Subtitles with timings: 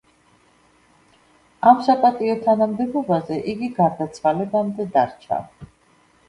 [1.71, 5.41] ამ საპატიო თანამდებობაზე იგი გარდაცვალებამდე დარჩა.